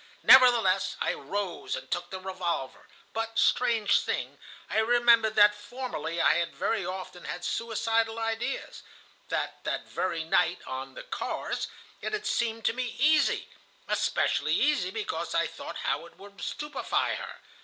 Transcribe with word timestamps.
Nevertheless, 0.23 0.97
I 0.99 1.13
rose 1.13 1.75
and 1.75 1.91
took 1.91 2.09
the 2.09 2.19
revolver, 2.19 2.87
but, 3.13 3.37
strange 3.37 3.99
thing, 4.01 4.39
I 4.67 4.79
remembered 4.79 5.35
that 5.35 5.53
formerly 5.53 6.19
I 6.19 6.37
had 6.37 6.55
very 6.55 6.83
often 6.83 7.25
had 7.25 7.45
suicidal 7.45 8.17
ideas, 8.17 8.81
that 9.29 9.63
that 9.63 9.85
very 9.87 10.23
night, 10.23 10.59
on 10.65 10.95
the 10.95 11.03
cars, 11.03 11.67
it 12.01 12.13
had 12.13 12.25
seemed 12.25 12.65
to 12.65 12.73
me 12.73 12.95
easy, 12.97 13.47
especially 13.87 14.55
easy 14.55 14.89
because 14.89 15.35
I 15.35 15.45
thought 15.45 15.77
how 15.83 16.07
it 16.07 16.17
would 16.17 16.41
stupefy 16.41 17.13
her. 17.17 17.39